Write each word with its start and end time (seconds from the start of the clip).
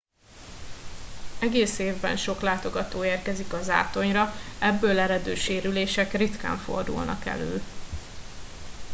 egész 1.39 1.77
évben 1.79 2.17
sok 2.17 2.41
látogató 2.41 3.03
érkezik 3.03 3.53
a 3.53 3.61
zátonyra 3.61 4.31
ebből 4.59 4.99
eredő 4.99 5.35
sérülések 5.35 6.11
ritkán 6.13 6.57
fordulnak 6.57 7.25
elő 7.25 7.61